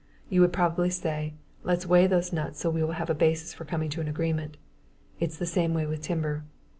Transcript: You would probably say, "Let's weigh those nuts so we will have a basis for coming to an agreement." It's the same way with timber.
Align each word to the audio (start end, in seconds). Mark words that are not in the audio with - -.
You 0.31 0.41
would 0.41 0.51
probably 0.51 0.89
say, 0.89 1.35
"Let's 1.63 1.85
weigh 1.85 2.07
those 2.07 2.33
nuts 2.33 2.59
so 2.59 2.71
we 2.71 2.81
will 2.81 2.93
have 2.93 3.11
a 3.11 3.13
basis 3.13 3.53
for 3.53 3.65
coming 3.65 3.91
to 3.91 4.01
an 4.01 4.07
agreement." 4.07 4.57
It's 5.19 5.37
the 5.37 5.45
same 5.45 5.75
way 5.75 5.85
with 5.85 6.01
timber. 6.01 6.43